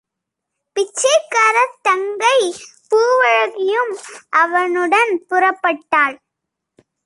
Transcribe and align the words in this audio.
பிச்சைக்காரத் 0.75 1.77
தங்கை 1.81 2.39
பூவழகியும் 2.91 3.93
அவனுடன் 4.29 5.13
புறப்பட்டாள்! 5.29 6.17